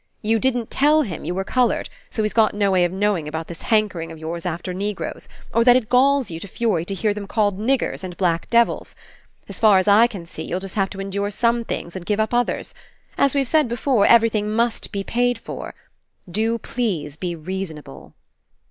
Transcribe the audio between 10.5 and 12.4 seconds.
just have to endure some things and give up